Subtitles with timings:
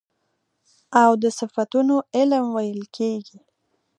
[1.01, 3.37] او د صفتونو علم ويل کېږي.